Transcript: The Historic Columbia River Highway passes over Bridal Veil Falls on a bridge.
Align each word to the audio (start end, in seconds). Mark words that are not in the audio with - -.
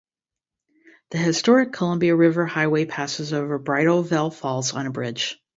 The 1.11 1.19
Historic 1.19 1.73
Columbia 1.73 2.15
River 2.15 2.47
Highway 2.47 2.85
passes 2.85 3.33
over 3.33 3.59
Bridal 3.59 4.01
Veil 4.01 4.31
Falls 4.31 4.73
on 4.73 4.87
a 4.87 4.91
bridge. 4.91 5.39